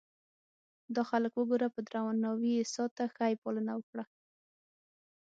دا 0.95 1.01
خلک 1.09 1.33
وګوره 1.35 1.67
په 1.75 1.79
درناوي 1.87 2.51
یې 2.57 2.65
ساته 2.75 3.03
ښه 3.13 3.25
یې 3.31 3.35
پالنه 3.43 3.73
وکړه. 3.77 4.03